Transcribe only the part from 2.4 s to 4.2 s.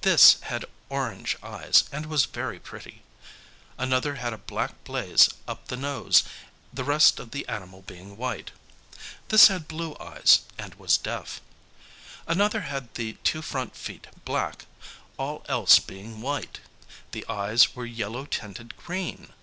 pretty. Another